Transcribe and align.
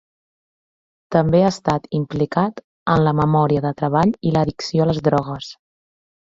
També 1.15 1.41
ha 1.41 1.51
estat 1.55 1.85
implicat 1.99 2.63
en 2.95 3.05
la 3.09 3.15
memòria 3.21 3.65
de 3.69 3.75
treball 3.85 4.17
i 4.31 4.35
l'addicció 4.35 4.89
a 4.89 4.93
les 4.95 5.07
drogues. 5.13 5.55